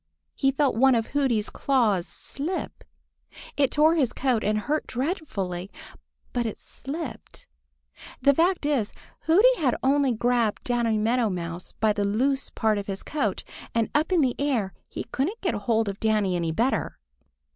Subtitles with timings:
[0.33, 2.83] He felt one of Hooty's claws slip.
[3.55, 5.69] It tore his coat and hurt dreadfully,
[6.33, 7.45] but it slipped!
[8.19, 8.93] The fact is,
[9.27, 13.43] Hooty had only grabbed Danny Meadow Mouse by the loose part of his coat,
[13.75, 16.97] and up in the air he couldn't get hold of Danny any better.